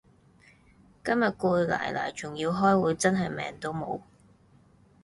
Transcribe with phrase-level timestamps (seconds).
[1.05, 4.01] 今日攰賴賴仲要開會真係命都無